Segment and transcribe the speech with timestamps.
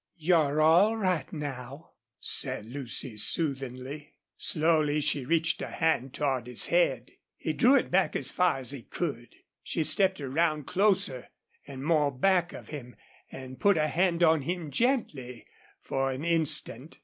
[0.17, 4.15] "You're all right now," said Lucy, soothingly.
[4.35, 7.11] Slowly she reached a hand toward his head.
[7.37, 9.29] He drew it back as far as he could.
[9.61, 11.27] She stepped around, closer,
[11.67, 12.95] and more back of him,
[13.31, 15.45] and put a hand on him, gently,
[15.81, 16.97] for an instant.